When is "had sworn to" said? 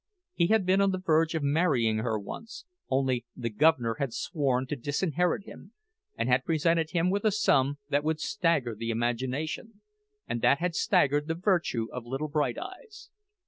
3.99-4.75